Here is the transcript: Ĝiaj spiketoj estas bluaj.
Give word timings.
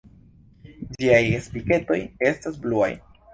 Ĝiaj 1.03 1.19
spiketoj 1.49 1.99
estas 2.31 2.59
bluaj. 2.65 2.91